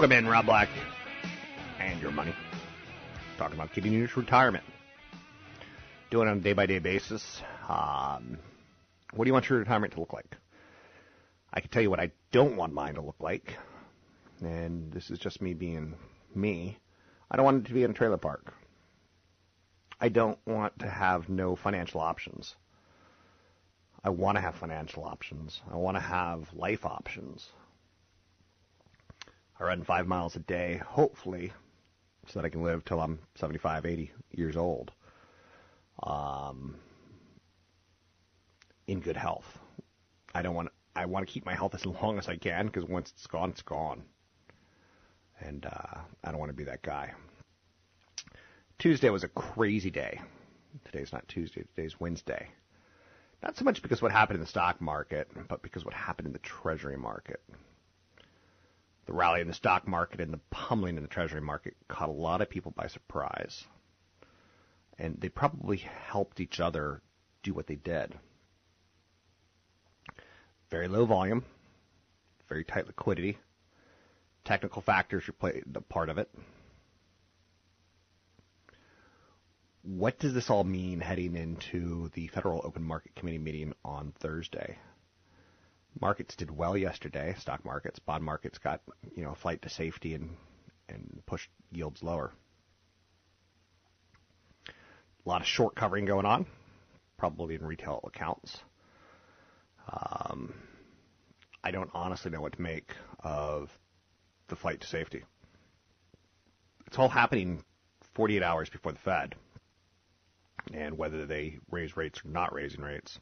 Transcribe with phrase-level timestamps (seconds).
[0.00, 0.70] Welcome in, Rob Black,
[1.78, 2.32] and your money.
[3.36, 4.64] Talking about keeping your retirement.
[6.10, 7.42] Doing it on a day by day basis.
[7.68, 8.38] Um,
[9.12, 10.38] what do you want your retirement to look like?
[11.52, 13.58] I can tell you what I don't want mine to look like,
[14.40, 15.94] and this is just me being
[16.34, 16.78] me.
[17.30, 18.54] I don't want it to be in a trailer park.
[20.00, 22.56] I don't want to have no financial options.
[24.02, 25.60] I want to have financial options.
[25.70, 27.50] I want to have life options.
[29.60, 31.52] I run five miles a day, hopefully,
[32.26, 34.90] so that I can live till I'm 75, 80 years old.
[36.02, 36.76] Um,
[38.86, 39.58] in good health.
[40.34, 40.70] I don't want.
[40.96, 43.50] I want to keep my health as long as I can because once it's gone,
[43.50, 44.02] it's gone.
[45.40, 47.12] And uh, I don't want to be that guy.
[48.78, 50.20] Tuesday was a crazy day.
[50.86, 51.64] Today's not Tuesday.
[51.74, 52.48] Today's Wednesday.
[53.42, 56.32] Not so much because what happened in the stock market, but because what happened in
[56.32, 57.40] the Treasury market
[59.10, 62.12] the rally in the stock market and the pummeling in the treasury market caught a
[62.12, 63.64] lot of people by surprise.
[65.00, 67.02] And they probably helped each other
[67.42, 68.16] do what they did.
[70.70, 71.44] Very low volume,
[72.48, 73.36] very tight liquidity.
[74.44, 76.30] Technical factors played a part of it.
[79.82, 84.78] What does this all mean heading into the Federal Open Market Committee meeting on Thursday?
[85.98, 87.34] Markets did well yesterday.
[87.38, 88.80] Stock markets, bond markets got
[89.16, 90.36] you know a flight to safety and
[90.88, 92.32] and pushed yields lower.
[94.68, 96.46] A lot of short covering going on,
[97.16, 98.58] probably in retail accounts.
[99.90, 100.54] Um,
[101.62, 103.70] I don't honestly know what to make of
[104.48, 105.24] the flight to safety.
[106.86, 107.62] It's all happening
[108.14, 109.34] 48 hours before the Fed,
[110.72, 113.18] and whether they raise rates or not raising rates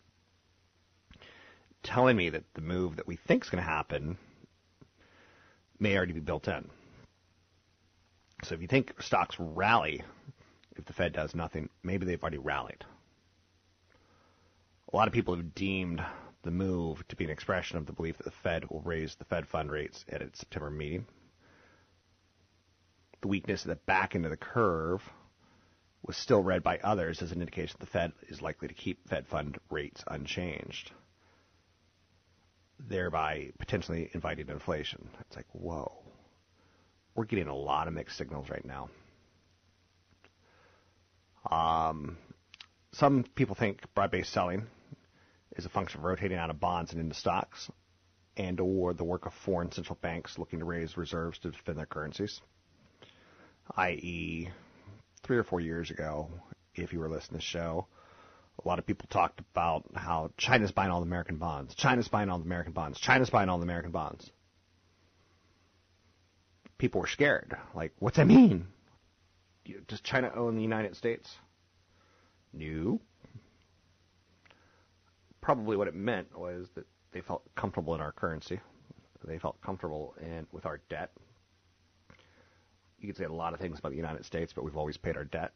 [1.82, 4.16] telling me that the move that we think is going to happen
[5.78, 6.68] may already be built in.
[8.44, 10.02] So if you think stocks rally
[10.78, 12.84] if the Fed does nothing, maybe they've already rallied.
[14.92, 16.02] A lot of people have deemed
[16.42, 19.24] the move to be an expression of the belief that the Fed will raise the
[19.24, 21.06] Fed fund rates at its September meeting.
[23.20, 25.02] The weakness at the back end of the curve
[26.02, 29.08] was still read by others as an indication that the Fed is likely to keep
[29.08, 30.92] Fed fund rates unchanged
[32.78, 35.08] thereby potentially inviting inflation.
[35.20, 35.92] It's like, whoa.
[37.14, 38.90] We're getting a lot of mixed signals right now.
[41.50, 42.16] Um,
[42.92, 44.66] some people think broad-based selling
[45.56, 47.70] is a function of rotating out of bonds and into stocks,
[48.36, 51.86] and or the work of foreign central banks looking to raise reserves to defend their
[51.86, 52.40] currencies.
[53.76, 54.48] I.e.,
[55.22, 56.28] three or four years ago,
[56.74, 57.86] if you were listening to the show,
[58.64, 61.74] a lot of people talked about how China's buying all the American bonds.
[61.74, 62.98] China's buying all the American bonds.
[62.98, 64.30] China's buying all the American bonds.
[66.76, 67.56] People were scared.
[67.74, 68.66] Like, what's that mean?
[69.86, 71.30] Does China own the United States?
[72.52, 73.00] No.
[75.40, 78.60] Probably what it meant was that they felt comfortable in our currency.
[79.24, 81.10] They felt comfortable in with our debt.
[83.00, 85.16] You could say a lot of things about the United States, but we've always paid
[85.16, 85.52] our debt.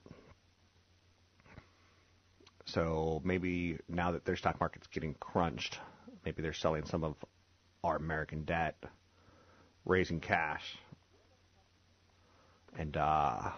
[2.64, 5.78] So maybe now that their stock market's getting crunched,
[6.24, 7.16] maybe they're selling some of
[7.82, 8.76] our American debt,
[9.84, 10.76] raising cash,
[12.78, 13.50] and uh,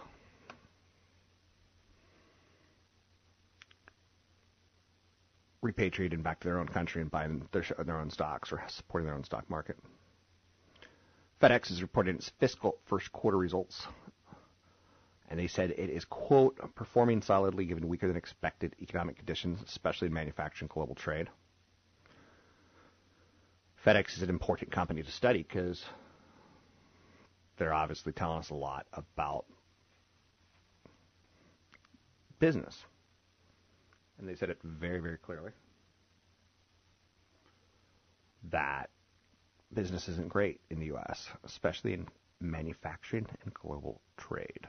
[5.63, 9.15] repatriating back to their own country and buying their, their own stocks or supporting their
[9.15, 9.77] own stock market.
[11.41, 13.87] FedEx is reporting its fiscal first quarter results,
[15.29, 20.07] and they said it is, quote, performing solidly given weaker than expected economic conditions, especially
[20.07, 21.29] in manufacturing global trade.
[23.85, 25.83] FedEx is an important company to study because
[27.57, 29.45] they're obviously telling us a lot about
[32.39, 32.83] business.
[34.17, 35.51] And they said it very, very clearly
[38.51, 38.89] that
[39.73, 42.07] business isn't great in the U.S., especially in
[42.39, 44.67] manufacturing and global trade.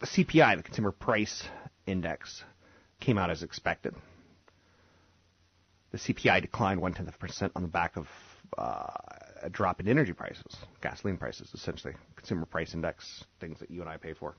[0.00, 1.44] The CPI, the Consumer Price
[1.86, 2.44] Index,
[3.00, 3.94] came out as expected.
[5.90, 8.06] The CPI declined one tenth of a percent on the back of
[8.56, 8.86] uh,
[9.42, 13.88] a drop in energy prices, gasoline prices, essentially, consumer price index, things that you and
[13.88, 14.36] I pay for.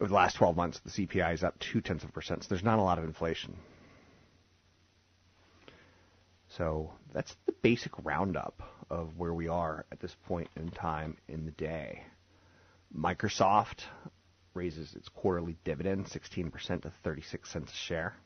[0.00, 2.42] over the last 12 months, the CPI is up two tenths of a percent.
[2.42, 3.56] So there's not a lot of inflation.
[6.56, 11.44] So that's the basic roundup of where we are at this point in time in
[11.44, 12.04] the day.
[12.96, 13.80] Microsoft
[14.54, 18.16] raises its quarterly dividend 16% to 36 cents a share.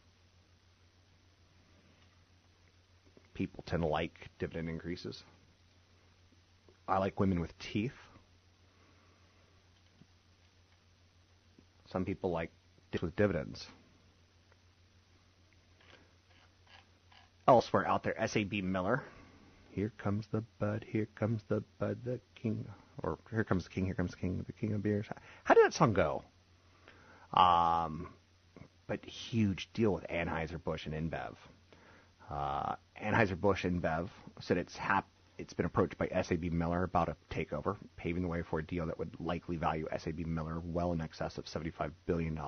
[3.34, 5.24] People tend to like dividend increases.
[6.86, 7.96] I like women with teeth.
[11.90, 12.52] Some people like
[13.02, 13.66] with dividends.
[17.48, 19.02] Elsewhere out there, SAB Miller.
[19.70, 22.66] Here comes the bud, here comes the bud, the king,
[23.02, 25.06] or here comes the king, here comes the king, the king of beers.
[25.44, 26.24] How did that song go?
[27.32, 28.08] Um,
[28.88, 31.34] but huge deal with Anheuser-Busch and InBev.
[32.28, 34.08] Uh, Anheuser-Busch InBev
[34.40, 35.06] said it's hap-
[35.38, 38.86] it's been approached by SAB Miller about a takeover, paving the way for a deal
[38.86, 42.38] that would likely value SAB Miller well in excess of $75 billion.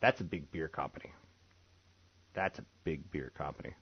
[0.00, 1.12] That's a big beer company.
[2.34, 3.74] That's a big beer company.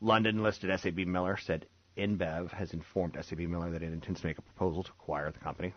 [0.00, 4.38] London listed SAB Miller said InBev has informed SAB Miller that it intends to make
[4.38, 5.74] a proposal to acquire the company.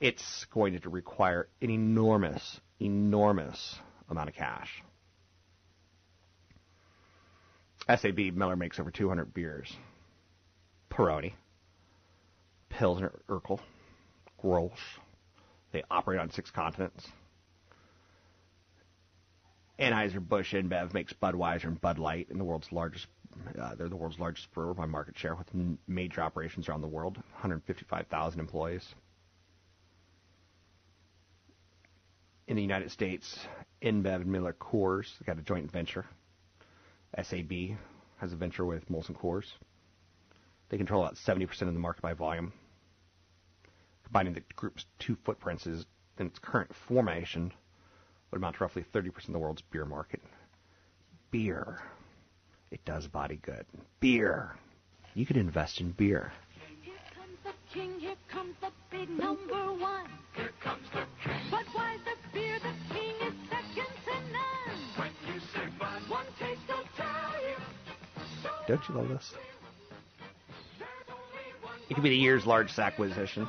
[0.00, 3.76] It's going to require an enormous, enormous
[4.08, 4.82] amount of cash.
[7.88, 9.72] SAB Miller makes over 200 beers.
[10.90, 11.34] Peroni,
[12.68, 13.60] Pilsner Urquell,
[14.42, 14.72] Grolsch.
[15.72, 17.06] They operate on six continents.
[19.78, 23.06] Anheuser-Busch InBev makes Budweiser and Bud Light in the world's largest.
[23.58, 25.48] Uh, they're the world's largest brewer by market share, with
[25.88, 27.16] major operations around the world.
[27.16, 28.94] 155,000 employees.
[32.46, 33.38] In the United States,
[33.80, 36.04] InBev and Miller Coors got a joint venture.
[37.20, 37.76] SAB
[38.18, 39.46] has a venture with Molson Coors.
[40.68, 42.52] They control about 70% of the market by volume.
[44.04, 45.86] Combining the group's two footprints is,
[46.18, 47.52] in its current formation
[48.32, 50.22] would amount to roughly 30% of the world's beer market.
[51.30, 51.80] Beer.
[52.70, 53.66] It does body good.
[54.00, 54.56] Beer.
[55.14, 56.32] You could invest in beer.
[56.80, 60.06] Here comes the king, here comes the big number one.
[60.34, 61.40] Here comes the king.
[61.50, 62.58] But why the beer?
[62.58, 64.78] The king is second to none.
[64.96, 68.48] When you say Bud, one taste will tell you.
[68.66, 69.34] Don't you love this?
[71.90, 73.46] It could be the year's largest acquisition.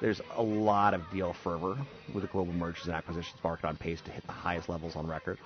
[0.00, 1.76] There's a lot of deal fervor
[2.12, 5.06] with the global mergers and acquisitions market on pace to hit the highest levels on
[5.06, 5.38] record.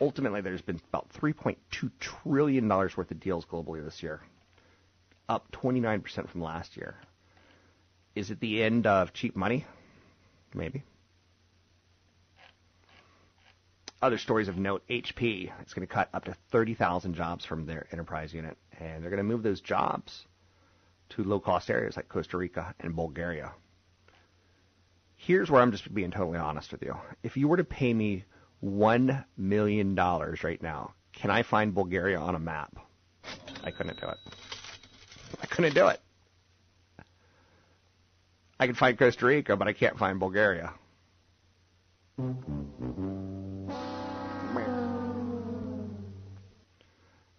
[0.00, 1.56] Ultimately, there's been about $3.2
[2.00, 4.22] trillion worth of deals globally this year,
[5.28, 6.96] up 29% from last year.
[8.14, 9.66] Is it the end of cheap money?
[10.54, 10.82] Maybe.
[14.00, 17.86] Other stories of note HP is going to cut up to 30,000 jobs from their
[17.92, 20.26] enterprise unit, and they're going to move those jobs
[21.14, 23.52] to low cost areas like Costa Rica and Bulgaria.
[25.16, 26.96] Here's where I'm just being totally honest with you.
[27.22, 28.24] If you were to pay me
[28.64, 32.76] $1 million right now, can I find Bulgaria on a map?
[33.62, 34.18] I couldn't do it.
[35.40, 36.00] I couldn't do it.
[38.58, 40.72] I can find Costa Rica, but I can't find Bulgaria.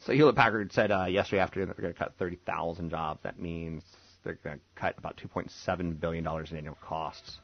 [0.06, 3.22] So Hewlett Packard said uh, yesterday afternoon that they're going to cut 30,000 jobs.
[3.24, 3.82] That means
[4.24, 7.40] they're going to cut about 2.7 billion dollars in annual costs.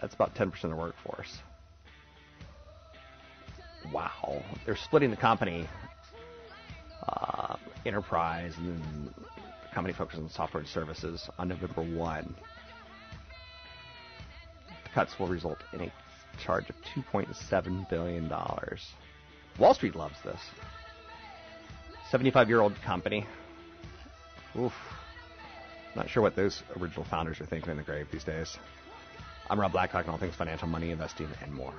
[0.00, 1.36] That's about 10% of the workforce.
[3.92, 4.44] Wow.
[4.64, 5.68] They're splitting the company
[7.08, 12.34] uh, enterprise, and then the company focuses on software and services on November 1.
[14.84, 15.92] The cuts will result in a
[16.40, 18.32] charge of $2.7 billion.
[19.58, 20.40] Wall Street loves this.
[22.10, 23.26] 75 year old company.
[24.58, 24.72] Oof.
[25.94, 28.56] Not sure what those original founders are thinking in the grave these days.
[29.50, 31.74] I'm Rob Black, talking all things financial, money, investing, and more.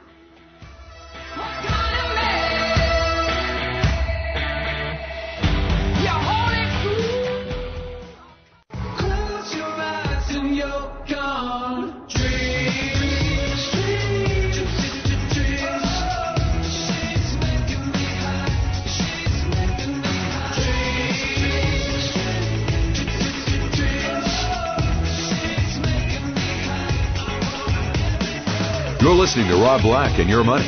[29.35, 30.63] Listening to Rob Black and Your Money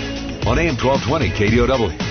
[0.47, 2.01] on AM 1220 KDOW.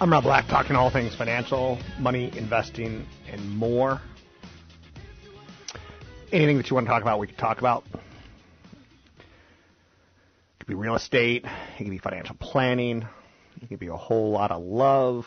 [0.00, 4.00] I'm Rob Black, talking all things financial, money, investing, and more.
[6.32, 7.84] Anything that you want to talk about, we can talk about.
[7.92, 8.00] It
[10.60, 13.06] could be real estate, it could be financial planning,
[13.66, 15.26] could be a whole lot of love.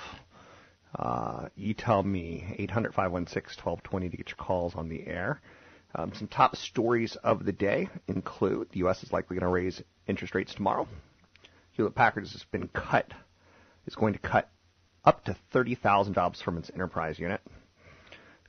[0.96, 5.41] Uh, you tell me, 800 516 1220 to get your calls on the air.
[5.96, 9.03] Um, some top stories of the day include the U.S.
[9.03, 10.88] is likely going to raise interest rates tomorrow.
[11.72, 13.12] Hewlett Packard has been cut,
[13.86, 14.50] is going to cut
[15.06, 17.41] up to 30,000 jobs from its enterprise unit.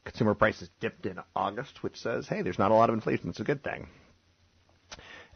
[0.05, 3.29] Consumer prices dipped in August, which says, hey, there's not a lot of inflation.
[3.29, 3.89] It's a good thing.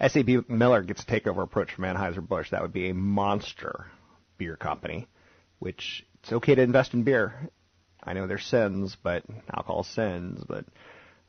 [0.01, 2.51] SAB Miller gets a takeover approach from Anheuser-Busch.
[2.51, 3.87] That would be a monster
[4.43, 5.07] beer company,
[5.61, 7.49] which it's okay to invest in beer.
[8.03, 9.23] I know there's sins, but
[9.55, 10.65] alcohol sins, but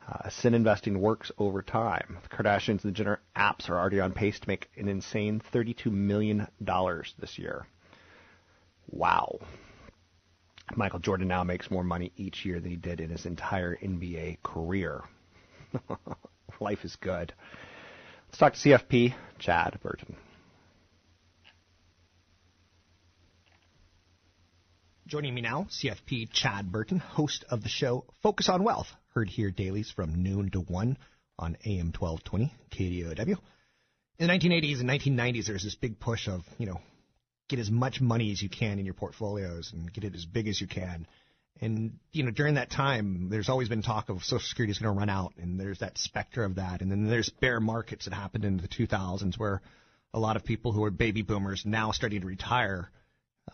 [0.08, 2.18] uh, sin investing works over time.
[2.24, 5.92] The Kardashians and the Jenner apps are already on pace to make an insane $32
[5.92, 6.48] million
[7.20, 7.68] this year.
[8.90, 9.38] Wow.
[10.74, 14.42] Michael Jordan now makes more money each year than he did in his entire NBA
[14.42, 15.02] career.
[16.60, 17.32] Life is good.
[18.26, 20.16] Let's talk to CFP Chad Burton.
[25.14, 29.52] Joining me now, CFP Chad Burton, host of the show Focus on Wealth, heard here
[29.52, 30.98] dailies from noon to 1
[31.38, 33.38] on AM 1220 KDOW.
[34.18, 36.80] In the 1980s and 1990s, there was this big push of, you know,
[37.48, 40.48] get as much money as you can in your portfolios and get it as big
[40.48, 41.06] as you can.
[41.60, 44.92] And, you know, during that time, there's always been talk of Social Security is going
[44.92, 46.82] to run out, and there's that specter of that.
[46.82, 49.62] And then there's bear markets that happened in the 2000s where
[50.12, 52.90] a lot of people who are baby boomers now starting to retire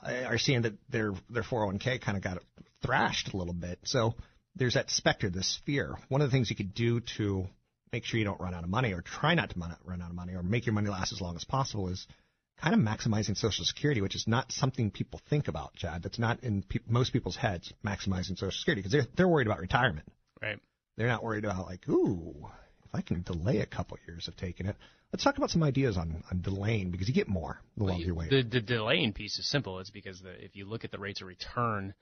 [0.03, 2.39] are seeing that their their 401k kind of got
[2.83, 3.79] thrashed a little bit.
[3.85, 4.15] So
[4.57, 5.97] there's that specter, this fear.
[6.09, 7.47] One of the things you could do to
[7.93, 10.15] make sure you don't run out of money or try not to run out of
[10.15, 12.07] money or make your money last as long as possible is
[12.61, 16.03] kind of maximizing Social Security, which is not something people think about, Chad.
[16.03, 19.61] That's not in pe- most people's heads, maximizing Social Security, because they're, they're worried about
[19.61, 20.07] retirement.
[20.43, 20.59] Right.
[20.97, 22.49] They're not worried about, like, ooh,
[22.93, 24.77] I can delay a couple years of taking it.
[25.13, 28.15] Let's talk about some ideas on, on delaying, because you get more the longer you
[28.15, 28.31] wait.
[28.31, 29.79] The, the delaying piece is simple.
[29.81, 31.95] It's because the, if you look at the rates of return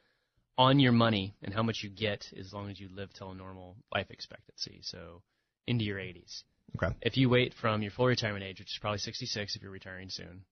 [0.59, 3.35] on your money and how much you get as long as you live till a
[3.35, 5.23] normal life expectancy, so
[5.67, 6.43] into your 80s.
[6.77, 6.95] Okay.
[7.01, 10.11] If you wait from your full retirement age, which is probably 66 if you're retiring
[10.11, 10.45] soon,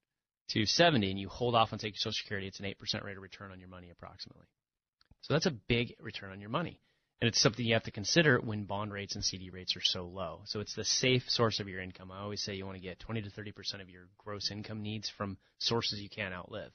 [0.50, 3.23] to 70 and you hold off on taking Social Security, it's an 8% rate of
[3.23, 4.47] return on your money approximately.
[5.23, 6.81] So that's a big return on your money.
[7.20, 10.04] And it's something you have to consider when bond rates and CD rates are so
[10.04, 10.42] low.
[10.44, 12.12] So it's the safe source of your income.
[12.12, 15.08] I always say you want to get 20 to 30% of your gross income needs
[15.08, 16.73] from sources you can't outlive.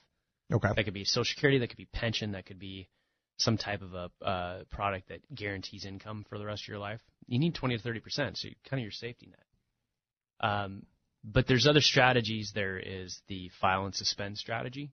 [0.52, 0.70] Okay.
[0.76, 2.90] That could be Social Security, that could be pension, that could be
[3.38, 7.02] some type of a uh, product that guarantees income for the rest of your life.
[7.28, 10.50] You need 20 to 30 percent, so you, kind of your safety net.
[10.50, 10.84] Um,
[11.24, 12.52] but there's other strategies.
[12.54, 14.92] There is the file and suspend strategy.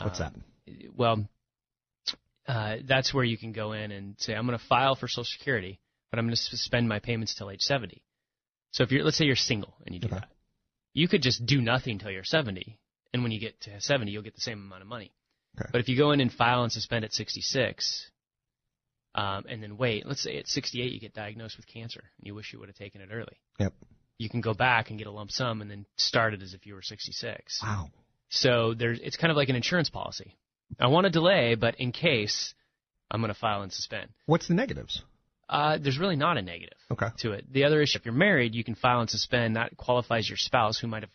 [0.00, 0.32] What's that?
[0.94, 1.28] Well,
[2.46, 5.24] uh, that's where you can go in and say, I'm going to file for Social
[5.24, 5.78] Security,
[6.10, 8.02] but I'm going to suspend my payments till age 70.
[8.72, 10.16] So if you're, let's say you're single and you do Okay.
[10.16, 10.28] that,
[10.94, 12.78] you could just do nothing till you're 70,
[13.14, 15.12] and when you get to 70, you'll get the same amount of money.
[15.60, 15.68] Okay.
[15.72, 18.10] But if you go in and file and suspend at 66,
[19.14, 22.34] um, and then wait, let's say at 68 you get diagnosed with cancer and you
[22.34, 23.38] wish you would have taken it early.
[23.58, 23.74] Yep.
[24.18, 26.64] You can go back and get a lump sum and then start it as if
[26.64, 27.60] you were 66.
[27.62, 27.88] Wow.
[28.30, 30.38] So there's, it's kind of like an insurance policy.
[30.80, 32.54] I want to delay, but in case,
[33.10, 34.08] I'm going to file and suspend.
[34.26, 35.02] What's the negatives?
[35.48, 37.08] Uh, there's really not a negative Okay.
[37.18, 37.44] to it.
[37.52, 39.56] The other issue, if you're married, you can file and suspend.
[39.56, 41.10] That qualifies your spouse, who might have,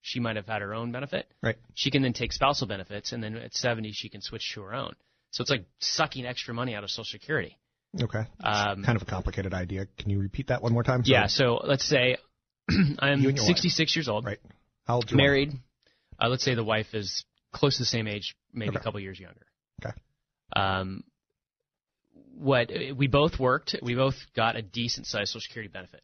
[0.00, 1.26] she might have had her own benefit.
[1.42, 1.56] Right.
[1.74, 4.72] She can then take spousal benefits, and then at 70 she can switch to her
[4.74, 4.94] own.
[5.32, 7.58] So it's like sucking extra money out of Social Security.
[8.00, 8.20] Okay.
[8.42, 9.86] Um, kind of a complicated idea.
[9.98, 11.02] Can you repeat that one more time?
[11.04, 11.26] Yeah.
[11.26, 12.16] So let's say
[12.98, 14.38] I'm You and your 66 years old, Right.
[14.86, 15.04] How old?
[15.06, 15.14] wife?
[15.14, 15.52] married.
[16.18, 18.78] Uh, let's say the wife is close to the same age, maybe Okay.
[18.78, 19.46] a couple years younger.
[19.84, 19.94] Okay.
[20.56, 21.04] Um,
[22.34, 26.02] what we both worked, we both got a decent sized Social Security benefit.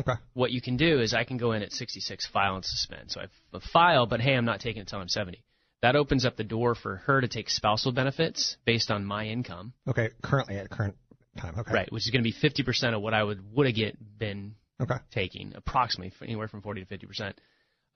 [0.00, 0.14] Okay.
[0.32, 3.10] What you can do is I can go in at 66, file and suspend.
[3.10, 5.42] So I f- file, but hey, I'm not taking it until I'm 70.
[5.82, 9.72] That opens up the door for her to take spousal benefits based on my income,
[9.88, 10.10] Okay.
[10.22, 10.96] Currently at current
[11.36, 11.54] time.
[11.58, 11.72] Okay.
[11.72, 11.92] right?
[11.92, 14.96] Which is going to be 50% of what I would would have get been Okay.
[15.10, 17.34] taking, approximately anywhere from 40 to 50%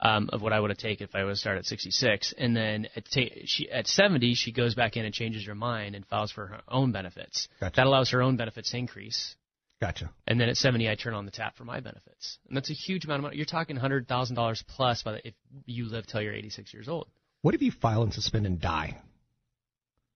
[0.01, 2.35] um, of what I would have taken if I was start at 66.
[2.37, 5.95] And then at, ta- she, at 70, she goes back in and changes her mind
[5.95, 7.49] and files for her own benefits.
[7.61, 7.77] Gotcha.
[7.77, 9.35] That allows her own benefits to increase.
[9.81, 10.11] Gotcha.
[10.27, 12.39] And then at 70, I turn on the tap for my benefits.
[12.49, 13.37] And that's a huge amount of money.
[13.37, 15.35] You're talking $100,000 plus by the, if
[15.67, 17.09] you live till you're 86 years old.
[17.43, 18.99] What if you file and suspend and die?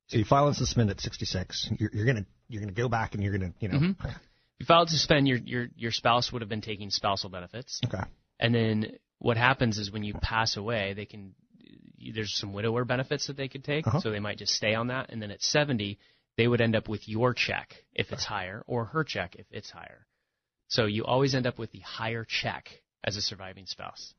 [0.09, 1.71] So you file and suspend at 66.
[1.79, 3.79] You're, you're gonna you're gonna go back and you're gonna you know.
[3.79, 3.97] Mhm.
[4.01, 4.11] If
[4.59, 7.81] you filed to suspend, your, your, your spouse would have been taking spousal benefits.
[7.87, 8.03] Okay.
[8.41, 8.87] And then
[9.21, 11.35] what happens is when you pass away, they can
[12.15, 14.01] there's some widower benefits that they could take, Uh-huh.
[14.01, 15.11] so they might just stay on that.
[15.11, 15.99] And then at 70,
[16.39, 19.71] they would end up with your check if it's higher, or her check if it's
[19.71, 20.07] higher.
[20.69, 22.71] So you always end up with the higher check
[23.05, 24.15] as a surviving spouse.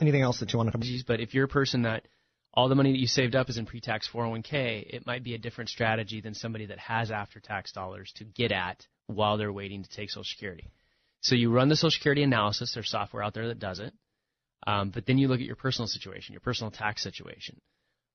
[0.00, 0.82] Anything else that you want to come?
[1.06, 2.08] But if you're a person that
[2.52, 5.38] all the money that you saved up is in pre-tax 401k, it might be a
[5.38, 9.90] different strategy than somebody that has after-tax dollars to get at while they're waiting to
[9.90, 10.72] take Social Security.
[11.20, 12.72] So you run the Social Security analysis.
[12.74, 13.92] There's software out there that does it.
[14.66, 17.60] Um, but then you look at your personal situation, your personal tax situation.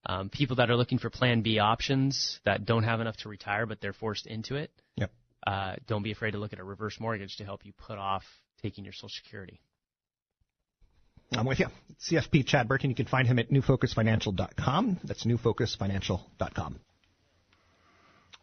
[0.04, 3.66] Um, people that are looking for Plan B options that don't have enough to retire,
[3.66, 4.70] but they're forced into it.
[4.96, 5.10] Yep.
[5.46, 8.22] Uh, don't be afraid to look at a reverse mortgage to help you put off
[8.62, 9.60] taking your Social Security.
[11.32, 11.66] I'm with you.
[12.00, 12.90] CFP Chad Burton.
[12.90, 15.00] You can find him at newfocusfinancial.com.
[15.02, 16.78] That's newfocusfinancial.com.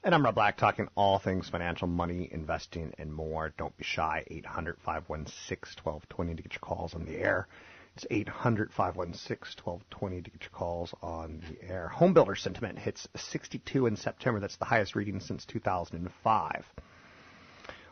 [0.05, 3.53] And I'm Rob Black, talking all things financial, money, investing, and more.
[3.57, 4.25] Don't be shy.
[4.27, 7.47] 800 516 1220 to get your calls on the air.
[7.95, 11.89] It's 800 516 1220 to get your calls on the air.
[11.89, 14.39] Home builder sentiment hits 62 in September.
[14.39, 16.65] That's the highest reading since 2005.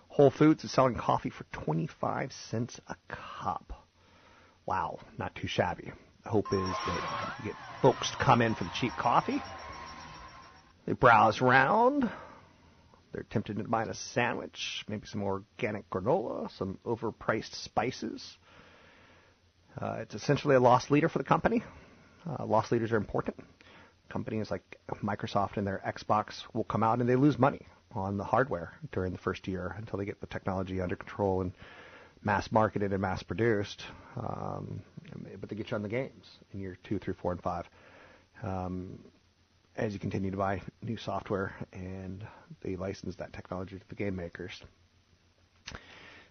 [0.07, 3.85] Whole Foods is selling coffee for 25 cents a cup.
[4.65, 5.91] Wow, not too shabby.
[6.25, 9.41] Hope is that you get folks to come in for the cheap coffee.
[10.85, 12.09] They browse around.
[13.11, 18.37] They're tempted to buy a sandwich, maybe some organic granola, some overpriced spices.
[19.79, 21.63] Uh, it's essentially a loss leader for the company.
[22.27, 23.37] Uh, loss leaders are important.
[24.09, 28.23] Companies like Microsoft and their Xbox will come out and they lose money on the
[28.23, 31.53] hardware during the first year until they get the technology under control and
[32.23, 33.83] mass marketed and mass produced.
[34.17, 34.81] Um,
[35.39, 37.65] but they get you on the games in year two, three, four, and five.
[38.43, 38.99] Um,
[39.75, 42.25] as you continue to buy new software and
[42.61, 44.61] they license that technology to the game makers.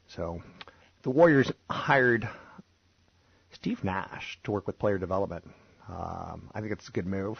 [0.08, 0.42] So
[1.02, 2.28] the Warriors hired
[3.60, 5.44] Steve Nash to work with player development.
[5.86, 7.38] Um, I think it's a good move.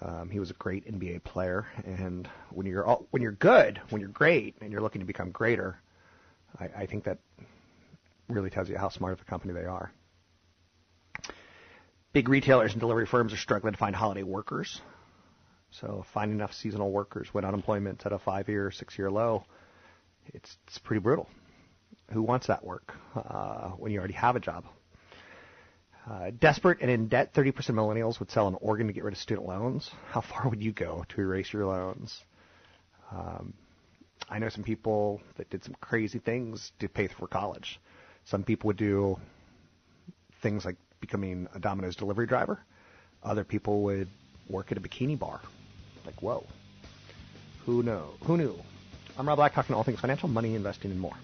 [0.00, 4.00] Um, he was a great NBA player, and when you're all, when you're good, when
[4.00, 5.80] you're great, and you're looking to become greater,
[6.58, 7.18] I, I think that
[8.28, 9.92] really tells you how smart of a company they are.
[12.12, 14.80] Big retailers and delivery firms are struggling to find holiday workers.
[15.70, 19.44] So finding enough seasonal workers when unemployment's at a five-year, six-year low,
[20.34, 21.28] it's it's pretty brutal.
[22.12, 24.64] Who wants that work uh, when you already have a job?
[26.10, 29.14] Uh, desperate and in debt, 30% of millennials would sell an organ to get rid
[29.14, 29.92] of student loans.
[30.10, 32.24] How far would you go to erase your loans?
[33.12, 33.54] Um,
[34.28, 37.78] I know some people that did some crazy things to pay for college.
[38.24, 39.18] Some people would do
[40.42, 42.58] things like becoming a Domino's delivery driver.
[43.22, 44.08] Other people would
[44.48, 45.40] work at a bikini bar.
[46.04, 46.44] Like, whoa.
[47.66, 48.10] Who know?
[48.24, 48.56] Who knew?
[49.16, 51.16] I'm Rob Black, talking all things financial, money, investing, and more.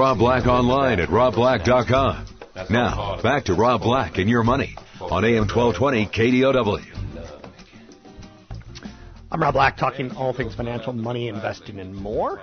[0.00, 2.24] Rob Black online at robblack.com.
[2.70, 6.82] Now, back to Rob Black and your money on AM 1220 KDOW.
[9.30, 12.40] I'm Rob Black, talking all things financial, money, investing, and more.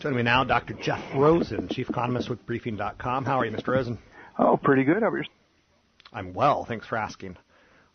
[0.00, 0.74] Joining me now, Dr.
[0.74, 3.24] Jeff Rosen, chief economist with Briefing.com.
[3.24, 3.68] How are you, Mr.
[3.68, 3.96] Rosen?
[4.38, 5.02] Oh, pretty good.
[5.02, 5.24] How are you?
[6.12, 6.66] I'm well.
[6.66, 7.38] Thanks for asking.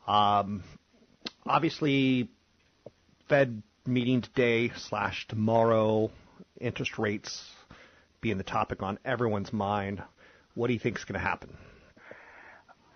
[0.08, 0.64] Um,
[1.46, 2.28] obviously,
[3.30, 6.10] Fed meeting today slash tomorrow,
[6.60, 7.53] interest rates
[8.24, 10.02] being the topic on everyone's mind.
[10.56, 11.56] What do you think is going to happen?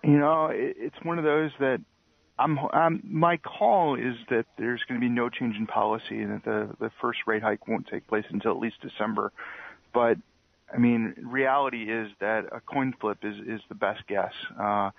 [0.02, 1.80] You know, it's one of those that
[2.38, 6.34] I'm, I'm, my call is that there's going to be no change in policy and
[6.34, 9.32] that the, the first rate hike won't take place until at least December.
[9.92, 10.18] But
[10.72, 14.32] I mean, reality is that a coin flip is, is the best guess.
[14.58, 14.90] Uh,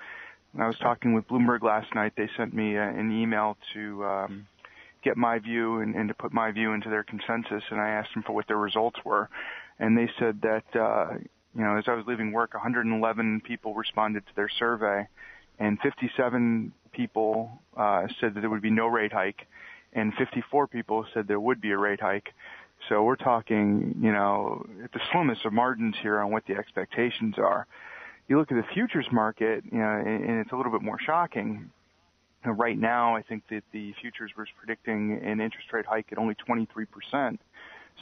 [0.58, 4.48] I was talking with Bloomberg last night, they sent me a, an email to um,
[5.04, 8.14] get my view and, and to put my view into their consensus, and I asked
[8.14, 9.30] them for what their results were,
[9.80, 11.14] and they said that uh,
[11.56, 15.08] you know as I was leaving work, 111 people responded to their survey,
[15.58, 19.48] and 57 people uh, said that there would be no rate hike,
[19.94, 22.34] and 54 people said there would be a rate hike.
[22.88, 27.36] So we're talking, you know, at the slimmest of margins here on what the expectations
[27.38, 27.68] are.
[28.28, 31.72] You look at the futures market, you know, and it's a little bit more shocking.
[32.46, 36.08] You know, right now, I think that the futures was predicting an interest rate hike
[36.12, 37.38] at only 23%.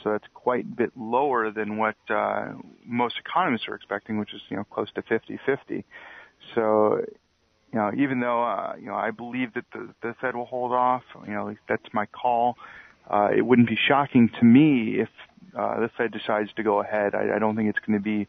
[0.02, 2.52] So that's quite a bit lower than what uh,
[2.84, 5.84] most economists are expecting, which is you know close to 50-50.
[6.54, 7.00] So
[7.72, 10.72] you know, even though uh, you know I believe that the, the Fed will hold
[10.72, 12.56] off, you know, that's my call.
[13.10, 15.08] Uh, it wouldn't be shocking to me if
[15.58, 17.14] uh, the Fed decides to go ahead.
[17.14, 18.28] I, I don't think it's going to be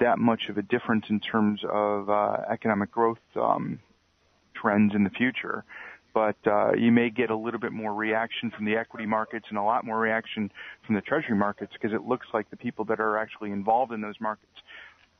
[0.00, 3.78] that much of a difference in terms of uh, economic growth um,
[4.54, 5.64] trends in the future.
[6.16, 9.58] But uh, you may get a little bit more reaction from the equity markets and
[9.58, 10.50] a lot more reaction
[10.86, 14.00] from the treasury markets because it looks like the people that are actually involved in
[14.00, 14.54] those markets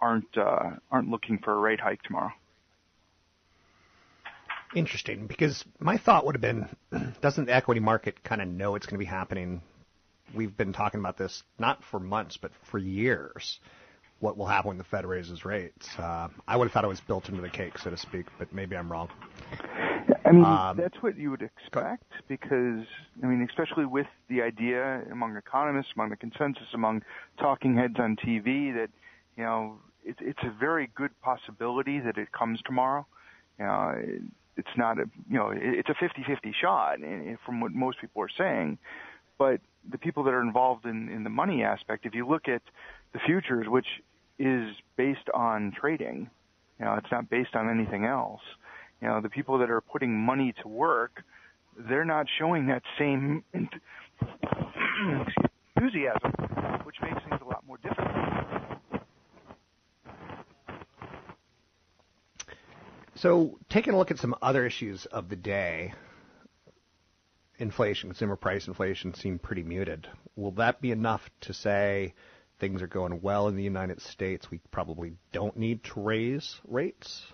[0.01, 2.33] aren't uh, aren't looking for a rate hike tomorrow.
[4.75, 6.67] Interesting, because my thought would have been,
[7.21, 9.61] doesn't the equity market kind of know it's going to be happening?
[10.35, 13.61] We've been talking about this not for months, but for years.
[14.21, 15.87] What will happen when the Fed raises rates?
[15.99, 18.51] Uh, I would have thought it was built into the cake, so to speak, but
[18.51, 19.11] maybe I'm wrong.
[20.27, 22.85] I mean, Um, that's what you would expect because,
[23.23, 27.03] I mean, especially with the idea among economists, among the consensus, among
[27.39, 28.91] talking heads on TV that,
[29.37, 33.07] you know, it, it's a very good possibility that it comes tomorrow.
[33.59, 34.23] You know, it,
[34.57, 38.21] it's not a, you know, it, it's a 50-50 shot eh, from what most people
[38.23, 38.79] are saying.
[39.39, 42.62] But the people that are involved in, in the money aspect, if you look at
[43.12, 43.87] the futures, which
[44.39, 46.31] is based on trading,
[46.79, 48.41] you know, it's not based on anything else.
[49.01, 51.23] You know, the people that are putting money to work,
[51.79, 53.45] they're not showing that same
[55.77, 56.33] enthusiasm,
[56.85, 58.09] which makes things a lot more difficult.
[63.17, 65.95] So, taking a look at some other issues of the day,
[67.59, 70.07] inflation, consumer price inflation seem pretty muted.
[70.37, 72.15] Will that be enough to say
[72.59, 74.51] things are going well in the United States?
[74.51, 77.27] We probably don't need to raise rates,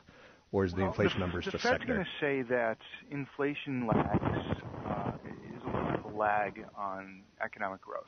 [0.52, 2.04] or is the Well, inflation the, numbers the just Fed's secondary?
[2.04, 2.78] going to say that
[3.10, 5.12] inflation lags uh,
[5.54, 8.04] is a little bit of a lag on economic growth.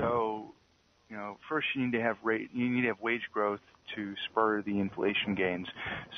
[0.00, 0.54] So,
[1.10, 3.60] you know, first you need to have rate, you need to have wage growth
[3.94, 5.66] to spur the inflation gains.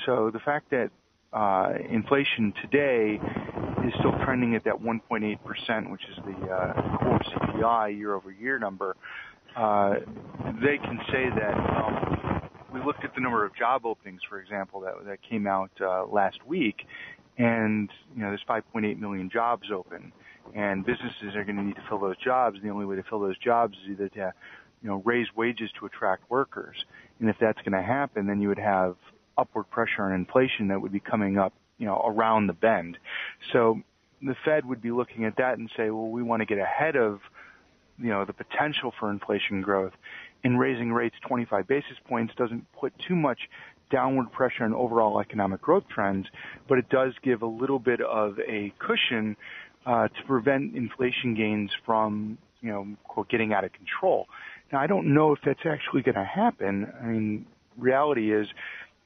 [0.06, 0.90] So the fact that
[1.32, 3.20] uh, inflation today
[3.86, 8.96] is still trending at that 1.8%, which is the uh, core CPI year-over-year number,
[9.56, 9.94] uh,
[10.62, 11.54] they can say that.
[11.54, 12.19] Um,
[12.72, 16.04] we looked at the number of job openings, for example, that that came out uh,
[16.06, 16.87] last week,
[17.38, 20.12] and you know there's 5.8 million jobs open,
[20.54, 22.56] and businesses are going to need to fill those jobs.
[22.56, 24.33] And the only way to fill those jobs is either to
[24.83, 26.76] you know raise wages to attract workers,
[27.18, 28.96] and if that's going to happen, then you would have
[29.37, 32.98] upward pressure on inflation that would be coming up you know around the bend.
[33.52, 33.80] So
[34.22, 36.96] the Fed would be looking at that and say, well, we want to get ahead
[36.96, 37.20] of
[37.98, 39.92] you know the potential for inflation growth
[40.44, 43.38] and raising rates 25 basis points doesn't put too much
[43.90, 46.26] downward pressure on overall economic growth trends,
[46.68, 49.37] but it does give a little bit of a cushion
[49.87, 54.26] uh, to prevent inflation gains from, you know, quote, getting out of control.
[54.72, 56.87] Now, I don't know if that's actually going to happen.
[57.03, 58.46] I mean, reality is,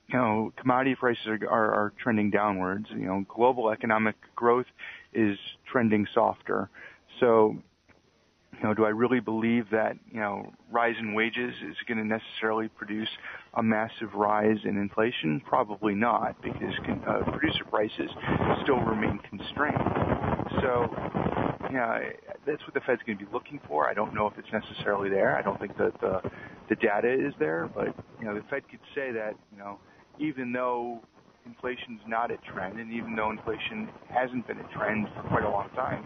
[0.09, 2.87] you know, commodity prices are, are, are trending downwards.
[2.91, 4.67] You know, global economic growth
[5.15, 5.39] is
[5.71, 6.69] trending softer.
[7.21, 7.57] So,
[8.59, 12.05] you know, do I really believe that, you know, rise in wages is going to
[12.05, 13.09] necessarily produce
[13.55, 15.43] a massive rise in inflation?
[15.47, 16.75] Probably not, because
[17.07, 18.11] uh, producer prices
[18.63, 19.79] still remain constrained.
[20.63, 20.89] So,
[21.71, 22.01] you know,
[22.47, 23.89] that's what the Fed's going to be looking for.
[23.89, 25.37] I don't know if it's necessarily there.
[25.37, 26.21] I don't think that the
[26.69, 29.79] the data is there, but you know, the Fed could say that you know,
[30.19, 31.01] even though
[31.47, 35.51] inflation's not a trend, and even though inflation hasn't been a trend for quite a
[35.51, 36.05] long time,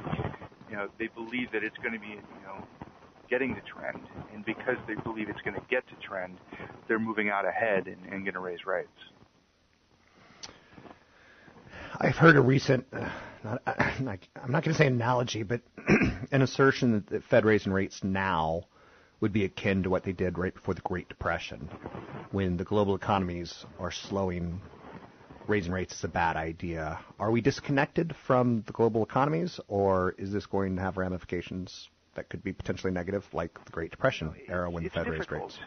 [0.71, 2.65] you know, they believe that it's going to be you know
[3.31, 4.01] getting to trend,
[4.35, 6.39] and because they believe it's going to get to trend,
[6.89, 8.89] they're moving out ahead and, and going to raise rates.
[12.01, 13.09] I've heard a recent, uh,
[13.43, 15.63] not, I'm not going to say analogy, but
[16.31, 18.65] an assertion that the Fed raising rates now
[19.21, 21.69] would be akin to what they did right before the Great Depression,
[22.31, 24.61] when the global economies are slowing.
[25.49, 27.01] Raising rates is a bad idea.
[27.19, 32.29] Are we disconnected from the global economies, or is this going to have ramifications that
[32.29, 35.53] could be potentially negative, like the Great Depression era when the it's Fed raised difficult.
[35.53, 35.59] rates?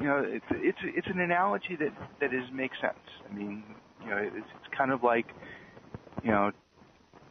[0.00, 2.98] You know, it's it's it's an analogy that that is makes sense.
[3.30, 3.62] I mean,
[4.02, 5.26] you know, it's it's kind of like,
[6.24, 6.50] you know,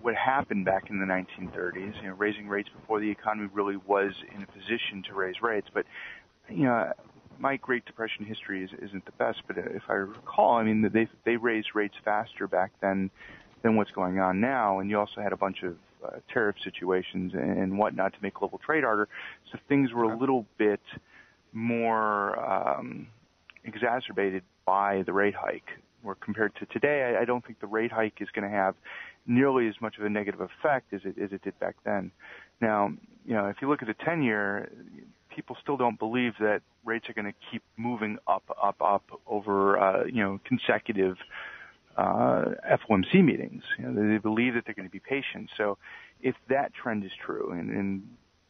[0.01, 2.01] what happened back in the 1930s.
[2.01, 5.67] You know, raising rates before the economy really was in a position to raise rates.
[5.73, 5.85] But,
[6.49, 6.93] you know,
[7.39, 9.41] my Great Depression history is, isn't the best.
[9.47, 13.09] But if I recall, I mean, they they raised rates faster back then
[13.63, 17.33] than what's going on now, and you also had a bunch of uh, tariff situations
[17.33, 19.07] and whatnot to make global trade harder.
[19.51, 20.81] So things were a little bit
[21.53, 23.07] more um,
[23.63, 25.69] exacerbated by the rate hike.
[26.03, 28.75] Where compared to today, I, I don't think the rate hike is going to have
[29.25, 32.11] nearly as much of a negative effect as it as it did back then.
[32.61, 32.93] Now,
[33.25, 34.71] you know, if you look at the 10-year,
[35.37, 39.77] people still don't believe that rates are going to keep moving up, up, up over
[39.77, 41.15] uh, you know consecutive
[41.95, 42.45] uh,
[42.89, 43.61] FOMC meetings.
[43.77, 45.51] You know, they believe that they're going to be patient.
[45.55, 45.77] So,
[46.21, 48.03] if that trend is true, and, and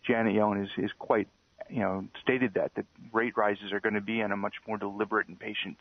[0.08, 1.28] Janet Yellen is, is quite
[1.70, 4.78] you know, stated that that rate rises are going to be in a much more
[4.78, 5.76] deliberate and patient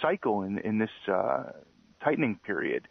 [0.00, 1.44] cycle in in this uh,
[2.02, 2.88] tightening period.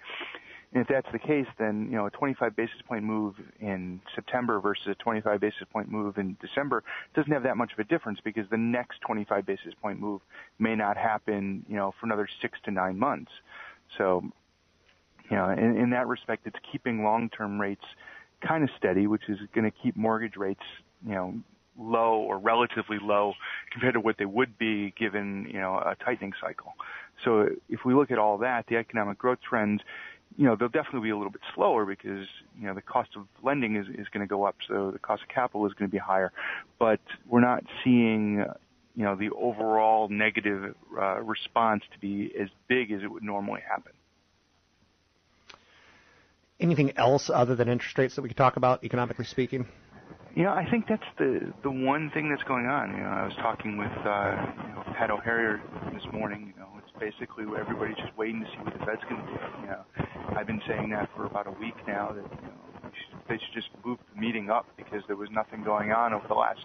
[0.75, 4.59] And if that's the case, then you know a 25 basis point move in September
[4.59, 6.83] versus a 25 basis point move in December
[7.15, 10.19] doesn't have that much of a difference because the next 25 basis point move
[10.59, 13.31] may not happen, you know, for another six to nine months.
[13.97, 14.21] So,
[15.31, 17.85] you know, in, in that respect, it's keeping long-term rates
[18.45, 20.63] kind of steady, which is going to keep mortgage rates,
[21.07, 21.35] you know,
[21.79, 23.33] low or relatively low
[23.71, 26.73] compared to what they would be given, you know, a tightening cycle.
[27.23, 29.81] So if we look at all that, the economic growth trends,
[30.37, 32.27] you know, they'll definitely be a little bit slower because,
[32.59, 35.23] you know, the cost of lending is, is going to go up, so the cost
[35.23, 36.31] of capital is going to be higher.
[36.79, 38.43] But we're not seeing,
[38.95, 43.61] you know, the overall negative uh, response to be as big as it would normally
[43.67, 43.93] happen.
[46.59, 49.67] Anything else other than interest rates that we could talk about, economically speaking?
[50.35, 52.91] You know, I think that's the the one thing that's going on.
[52.91, 54.35] You know, I was talking with uh,
[54.67, 55.61] you know, Pat O'Hare
[55.93, 56.53] this morning.
[56.53, 59.39] You know, it's basically everybody's just waiting to see what the Fed's going to do.
[59.61, 59.83] You know,
[60.35, 62.11] I've been saying that for about a week now.
[62.13, 65.29] That you know, they should, they should just move the meeting up because there was
[65.31, 66.61] nothing going on over the last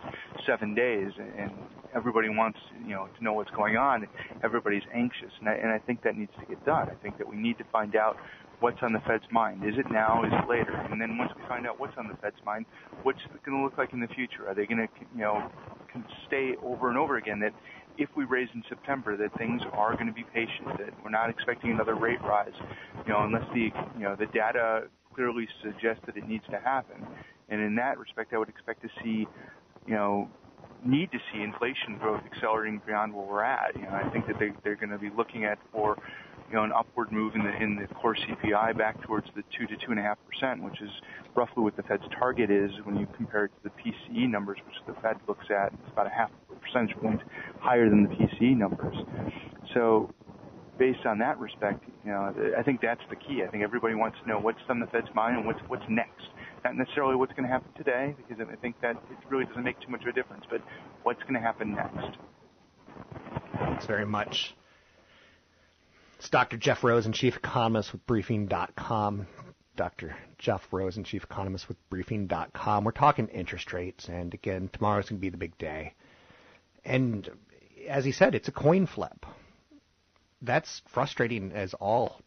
[0.46, 1.52] seven days, and
[1.94, 4.06] everybody wants you know to know what's going on.
[4.42, 6.88] Everybody's anxious, and I, and I think that needs to get done.
[6.88, 8.16] I think that we need to find out
[8.60, 9.64] what's on the Fed's mind.
[9.64, 10.22] Is it now?
[10.24, 10.76] Is it later?
[10.90, 12.66] And then once we find out what's on the Fed's mind,
[13.02, 14.46] what's it going to look like in the future?
[14.48, 15.50] Are they going to, you know,
[15.90, 17.52] can stay over and over again that
[17.98, 21.31] if we raise in September, that things are going to be patient, that we're not
[21.31, 22.53] expecting another rate rise,
[23.07, 27.07] you know, unless the, you know, the data clearly suggests that it needs to happen.
[27.48, 29.26] And in that respect, I would expect to see,
[29.87, 30.29] you know,
[30.85, 33.74] need to see inflation growth accelerating beyond where we're at.
[33.76, 35.96] You know, I think that they, they're going to be looking at for
[36.50, 39.66] you know, an upward move in the in the core CPI back towards the two
[39.66, 40.90] to two and a half percent, which is
[41.36, 44.76] roughly what the Fed's target is when you compare it to the PCE numbers, which
[44.86, 45.72] the Fed looks at.
[45.72, 47.20] It's about a half percentage point
[47.60, 48.96] higher than the PCE numbers.
[49.74, 50.12] So,
[50.76, 53.44] based on that respect, you know, I think that's the key.
[53.46, 56.26] I think everybody wants to know what's on the Fed's mind and what's what's next.
[56.64, 59.80] Not necessarily what's going to happen today, because I think that it really doesn't make
[59.80, 60.60] too much of a difference, but
[61.04, 62.18] what's going to happen next.
[63.56, 64.54] Thanks very much.
[66.20, 66.59] It's Dr.
[66.59, 69.26] Jeff Rosen, Chief Economist with Briefing.com.
[69.74, 70.14] Dr.
[70.37, 72.85] Jeff Rosen, Chief Economist with Briefing.com.
[72.85, 75.94] We're talking interest rates, and again, tomorrow's going to be the big day.
[76.85, 77.26] And
[77.88, 79.24] as he said, it's a coin flip.
[80.42, 82.20] That's frustrating as all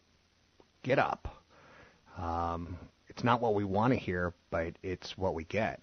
[0.82, 1.28] get up.
[2.18, 2.76] Um,
[3.06, 5.80] it's not what we want to hear, but it's what we get.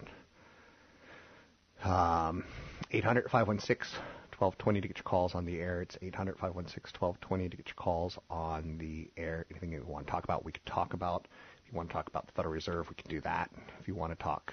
[1.82, 2.44] Um,
[2.90, 3.98] 800 516
[4.42, 5.82] 1220 to get your calls on the air.
[5.82, 9.46] It's 800 516 1220 to get your calls on the air.
[9.50, 11.28] Anything you want to talk about, we can talk about.
[11.64, 13.50] If you want to talk about the Federal Reserve, we can do that.
[13.80, 14.52] If you want to talk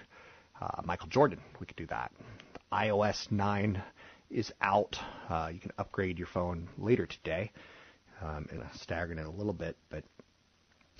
[0.62, 2.12] uh, Michael Jordan, we can do that.
[2.54, 3.82] The iOS 9
[4.30, 5.00] is out.
[5.28, 7.52] Uh, you can upgrade your phone later today.
[8.22, 10.04] Um, and I'm staggering it a little bit, but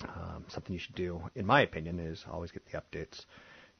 [0.02, 3.24] um, something you should do, in my opinion, is always get the updates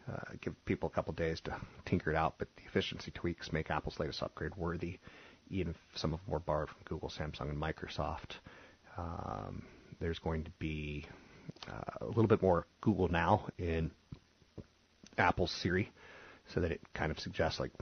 [0.08, 3.70] uh, give people a couple days to tinker it out, but the efficiency tweaks make
[3.70, 4.98] Apple's latest upgrade worthy,
[5.48, 8.36] even if some of them were borrowed from Google, Samsung, and Microsoft.
[8.96, 9.62] Um,
[10.00, 11.06] there's going to be
[11.68, 13.90] uh, a little bit more Google Now in
[15.18, 15.90] Apple's Siri,
[16.54, 17.72] so that it kind of suggests like,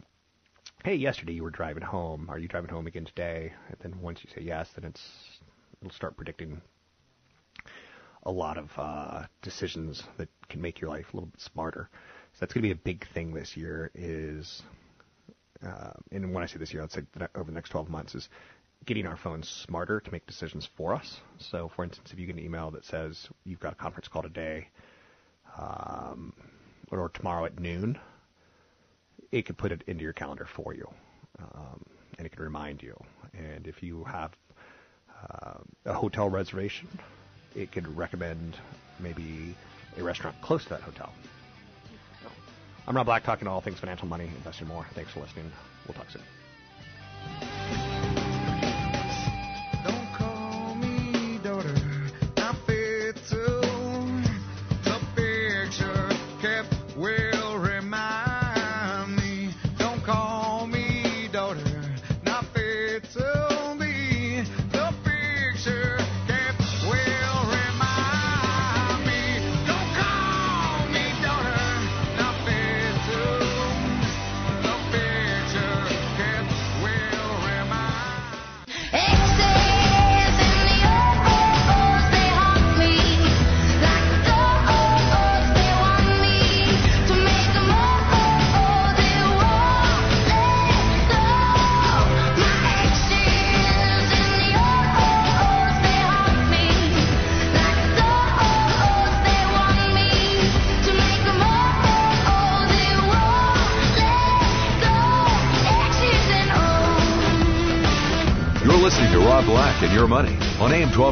[0.84, 2.28] "Hey, yesterday you were driving home.
[2.28, 5.02] Are you driving home again today?" And then once you say yes, then it's
[5.80, 6.60] it'll start predicting
[8.28, 11.88] a lot of uh, decisions that can make your life a little bit smarter.
[12.34, 13.90] So that's going to be a big thing this year.
[13.94, 14.62] Is
[15.66, 17.00] uh, and when I say this year, I'd say
[17.34, 18.28] over the next 12 months is
[18.84, 21.16] getting our phones smarter to make decisions for us.
[21.38, 24.22] So, for instance, if you get an email that says you've got a conference call
[24.22, 24.68] today
[25.58, 26.34] um,
[26.90, 27.98] or tomorrow at noon,
[29.32, 30.86] it could put it into your calendar for you,
[31.40, 31.82] um,
[32.18, 32.94] and it can remind you.
[33.32, 34.32] And if you have
[35.30, 35.54] uh,
[35.86, 36.88] a hotel reservation,
[37.54, 38.56] it could recommend
[39.00, 39.54] maybe
[39.96, 41.12] a restaurant close to that hotel.
[42.86, 44.86] I'm Rob Black, talking all things financial, money, investing, more.
[44.94, 45.50] Thanks for listening.
[45.86, 46.22] We'll talk soon.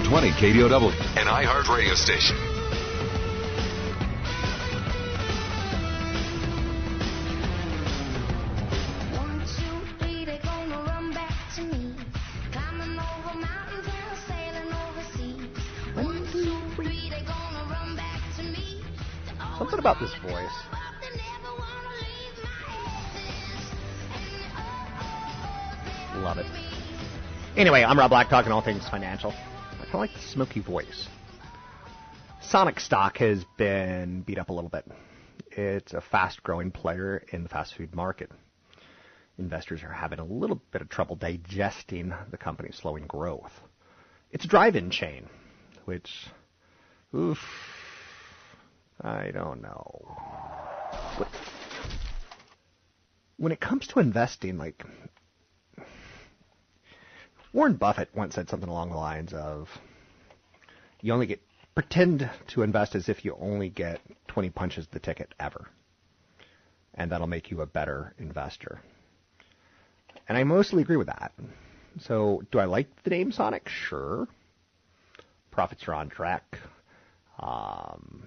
[0.08, 2.36] 1220 KDOW, an iHeart radio station.
[19.58, 20.52] Something about this voice.
[26.22, 26.46] Love it.
[27.56, 29.34] Anyway, I'm Rob Black, talking all things financial.
[29.92, 31.08] I like the smoky voice.
[32.42, 34.84] Sonic stock has been beat up a little bit.
[35.52, 38.30] It's a fast growing player in the fast food market.
[39.38, 43.52] Investors are having a little bit of trouble digesting the company's slowing growth.
[44.32, 45.28] It's a drive in chain,
[45.84, 46.26] which,
[47.14, 47.38] oof,
[49.00, 50.16] I don't know.
[51.16, 51.28] But
[53.36, 54.84] when it comes to investing, like,
[57.56, 59.80] Warren Buffett once said something along the lines of,
[61.00, 61.40] "You only get
[61.74, 65.70] pretend to invest as if you only get 20 punches the ticket ever,
[66.92, 68.82] and that'll make you a better investor."
[70.28, 71.32] And I mostly agree with that.
[72.00, 73.70] So, do I like the name Sonic?
[73.70, 74.28] Sure.
[75.50, 76.58] Profits are on track.
[77.38, 78.26] Um,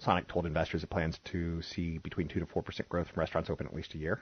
[0.00, 3.68] Sonic told investors it plans to see between 2 to 4% growth from restaurants open
[3.68, 4.20] at least a year.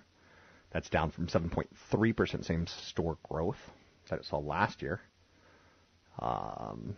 [0.73, 3.71] That's down from 7.3% same store growth
[4.11, 5.01] that it saw last year.
[6.19, 6.97] Um,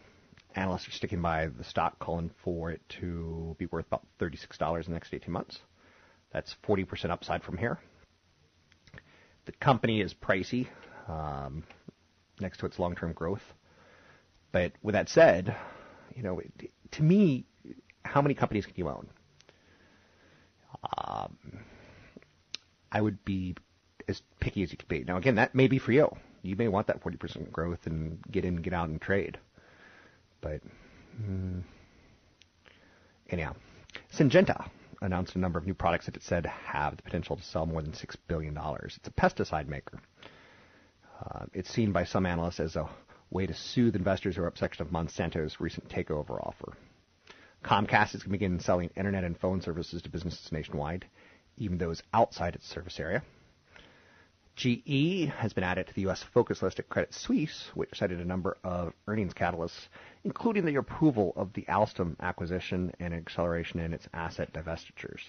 [0.55, 4.83] analysts are sticking by the stock, calling for it to be worth about $36 in
[4.85, 5.59] the next 18 months.
[6.33, 7.79] That's 40% upside from here.
[9.47, 10.67] The company is pricey
[11.09, 11.63] um,
[12.41, 13.43] next to its long-term growth.
[14.53, 15.55] But with that said,
[16.15, 16.41] you know,
[16.93, 17.47] to me,
[18.05, 19.09] how many companies can you own?
[20.97, 21.37] Um,
[22.91, 23.57] I would be
[24.09, 25.05] as picky as you could be.
[25.05, 26.17] Now, again, that may be for you.
[26.47, 29.39] You may want that 40% growth and get in, get out, and trade.
[30.41, 30.61] But
[31.21, 31.63] mm,
[33.31, 33.55] anyhow,
[34.15, 34.69] Syngenta
[35.03, 37.83] announced a number of new products that it said have the potential to sell more
[37.83, 38.57] than $6 billion.
[38.85, 40.01] It's a pesticide maker.
[41.21, 42.89] Uh, it's seen by some analysts as a
[43.31, 46.73] way to soothe investors who are upset of Monsanto's recent takeover offer.
[47.65, 51.07] Comcast is going to begin selling internet and phone services to businesses nationwide,
[51.57, 53.23] even those outside its service area.
[54.57, 56.23] GE has been added to the U.S.
[56.23, 59.89] focus list at Credit Suisse, which cited a number of earnings catalysts,
[60.25, 65.21] including the approval of the Alstom acquisition and acceleration in its asset divestitures.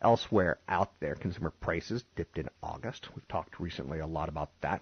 [0.00, 3.08] Elsewhere out there, consumer prices dipped in August.
[3.14, 4.80] We've talked recently a lot about that.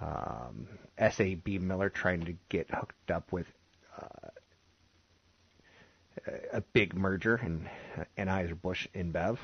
[0.00, 0.68] Um,
[0.98, 3.46] SAB Miller trying to get hooked up with
[4.00, 4.28] uh,
[6.52, 7.68] a big merger in
[8.16, 9.38] Anheuser-Busch InBev.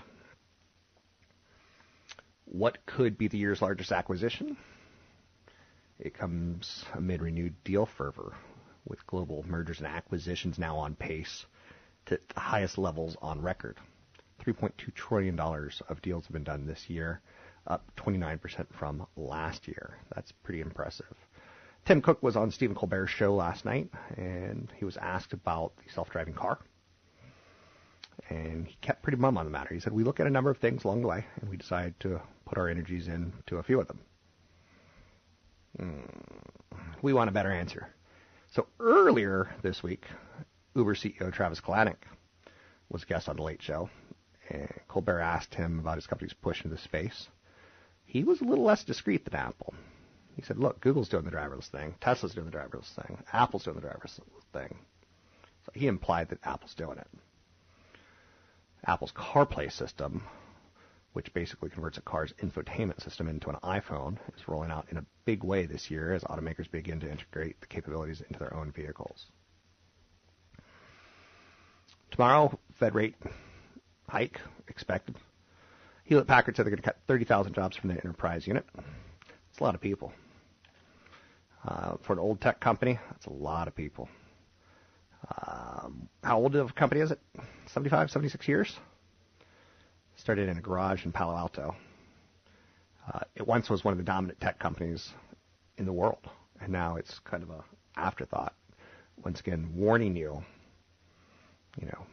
[2.53, 4.57] What could be the year's largest acquisition?
[6.01, 8.35] It comes amid renewed deal fervor,
[8.85, 11.47] with global mergers and acquisitions now on pace
[12.07, 13.79] to the highest levels on record.
[14.45, 17.21] $3.2 trillion of deals have been done this year,
[17.69, 19.99] up 29% from last year.
[20.13, 21.15] That's pretty impressive.
[21.85, 25.93] Tim Cook was on Stephen Colbert's show last night, and he was asked about the
[25.93, 26.59] self-driving car.
[28.29, 29.73] And he kept pretty mum on the matter.
[29.73, 31.95] He said, we look at a number of things along the way, and we decide
[32.01, 32.21] to
[32.51, 34.01] put our energies into a few of them.
[35.81, 36.01] Mm,
[37.01, 37.87] we want a better answer.
[38.53, 40.05] So earlier this week,
[40.75, 42.03] Uber CEO Travis Kalanick
[42.89, 43.89] was a guest on the Late Show,
[44.49, 47.29] and Colbert asked him about his company's push into the space.
[48.05, 49.73] He was a little less discreet than Apple.
[50.35, 53.79] He said, look, Google's doing the driverless thing, Tesla's doing the driverless thing, Apple's doing
[53.79, 54.19] the driverless
[54.53, 54.77] thing.
[55.67, 57.09] So he implied that Apple's doing it.
[58.85, 60.25] Apple's CarPlay system,
[61.13, 65.05] which basically converts a car's infotainment system into an iPhone, is rolling out in a
[65.25, 69.27] big way this year as automakers begin to integrate the capabilities into their own vehicles.
[72.11, 73.15] Tomorrow, Fed rate
[74.09, 75.17] hike expected.
[76.05, 78.67] Hewlett Packard said they're going to cut 30,000 jobs from the enterprise unit.
[79.51, 80.13] It's a lot of people.
[81.67, 84.09] Uh, for an old tech company, that's a lot of people.
[85.47, 87.21] Um, how old of a company is it?
[87.67, 88.77] 75, 76 years?
[90.21, 91.75] Started in a garage in Palo Alto.
[93.11, 95.15] Uh, it once was one of the dominant tech companies
[95.79, 96.29] in the world,
[96.61, 97.65] and now it's kind of a
[97.97, 98.53] afterthought.
[99.25, 100.45] Once again, warning you,
[101.81, 102.07] you know,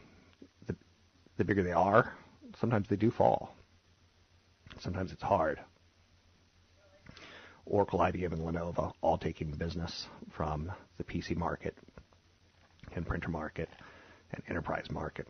[0.66, 0.74] the,
[1.36, 2.14] the bigger they are,
[2.58, 3.54] sometimes they do fall.
[4.80, 5.60] Sometimes it's hard.
[7.66, 11.76] Oracle, IBM, and Lenovo all taking business from the PC market
[12.96, 13.68] and printer market
[14.32, 15.28] and enterprise market.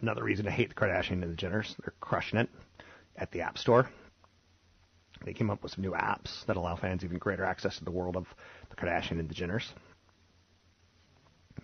[0.00, 2.48] Another reason to hate the Kardashian and the Jenners, they're crushing it
[3.16, 3.88] at the App Store.
[5.24, 7.90] They came up with some new apps that allow fans even greater access to the
[7.90, 8.26] world of
[8.70, 9.68] the Kardashian and the Jenners.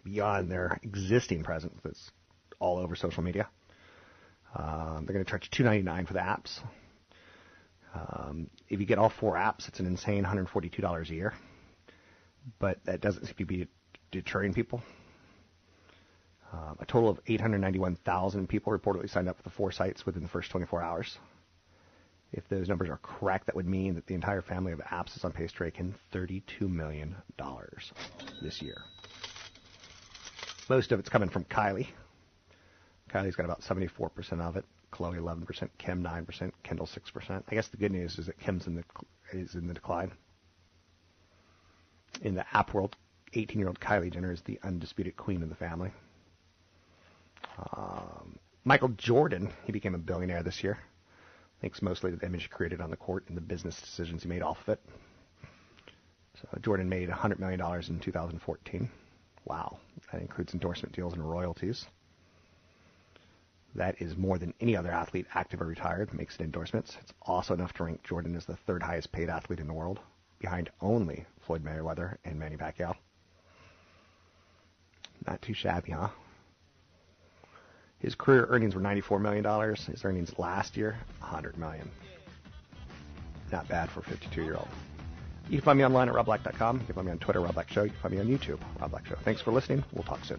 [0.04, 2.10] Beyond their existing presence that's
[2.58, 3.48] all over social media.
[4.54, 6.60] Um, they're going to charge $2.99 for the apps.
[7.94, 11.34] Um, if you get all four apps, it's an insane $142 a year.
[12.58, 13.66] But that doesn't seem to be
[14.10, 14.82] deterring people.
[16.56, 20.28] Uh, a total of 891,000 people reportedly signed up for the four sites within the
[20.28, 21.18] first 24 hours.
[22.32, 25.24] If those numbers are correct, that would mean that the entire family of apps is
[25.24, 27.16] on pace to rake in $32 million
[28.42, 28.82] this year.
[30.68, 31.88] Most of it's coming from Kylie.
[33.10, 34.64] Kylie's got about 74% of it.
[34.92, 37.42] Khloé 11%, Kim 9%, Kendall 6%.
[37.48, 38.84] I guess the good news is that Kim's in the
[39.32, 40.12] is in the decline.
[42.22, 42.96] In the app world,
[43.34, 45.92] 18-year-old Kylie Jenner is the undisputed queen of the family.
[47.58, 50.78] Um, Michael Jordan, he became a billionaire this year.
[51.60, 54.28] Thanks mostly to the image he created on the court and the business decisions he
[54.28, 54.80] made off of it.
[56.40, 58.90] So Jordan made $100 million in 2014.
[59.46, 59.78] Wow.
[60.12, 61.86] That includes endorsement deals and royalties.
[63.74, 66.96] That is more than any other athlete, active or retired, makes it endorsements.
[67.02, 70.00] It's also enough to rank Jordan as the third highest paid athlete in the world,
[70.38, 72.94] behind only Floyd Mayweather and Manny Pacquiao.
[75.26, 76.08] Not too shabby, huh?
[78.06, 79.74] His career earnings were $94 million.
[79.74, 81.90] His earnings last year, 100 million.
[83.50, 84.68] Not bad for a 52-year-old.
[85.50, 86.78] You can find me online at robblack.com.
[86.78, 87.82] You can find me on Twitter, Rob Black Show.
[87.82, 89.16] You can find me on YouTube, Rob Black Show.
[89.24, 89.82] Thanks for listening.
[89.92, 90.38] We'll talk soon.